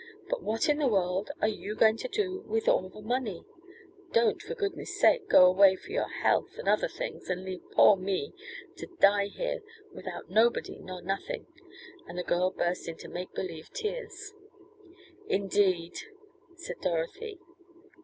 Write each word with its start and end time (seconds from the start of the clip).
But 0.31 0.41
what 0.41 0.67
in 0.67 0.79
the 0.79 0.87
world 0.87 1.29
are 1.43 1.47
you 1.47 1.75
going 1.75 1.97
to 1.97 2.07
do 2.07 2.39
with 2.47 2.67
all 2.67 2.89
the 2.89 3.03
money? 3.03 3.45
Don't, 4.13 4.41
for 4.41 4.55
goodness' 4.55 4.99
sake, 4.99 5.29
go 5.29 5.45
away 5.45 5.75
for 5.75 5.91
your 5.91 6.09
health, 6.09 6.57
and 6.57 6.67
other 6.67 6.87
things, 6.87 7.29
and 7.29 7.45
leave 7.45 7.61
poor 7.73 7.95
me 7.95 8.33
to 8.77 8.87
die 8.99 9.27
here 9.27 9.59
without 9.93 10.27
nobody 10.27 10.79
nor 10.79 11.03
nuthin'," 11.03 11.45
and 12.07 12.17
the 12.17 12.23
girl 12.23 12.49
burst 12.49 12.87
into 12.87 13.07
make 13.09 13.31
believe 13.35 13.69
tears. 13.73 14.33
"Indeed," 15.27 15.95
said 16.55 16.81
Dorothy. 16.81 17.37